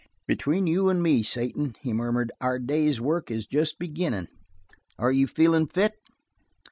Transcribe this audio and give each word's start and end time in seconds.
"Between 0.25 0.65
you 0.65 0.89
and 0.89 1.03
me, 1.03 1.21
Satan," 1.21 1.75
he 1.79 1.93
murmured, 1.93 2.31
"our 2.41 2.57
day's 2.57 2.99
work 2.99 3.29
is 3.29 3.45
jest 3.45 3.77
beginnin'. 3.77 4.29
Are 4.97 5.11
you 5.11 5.27
feelin' 5.27 5.67
fit?" 5.67 5.93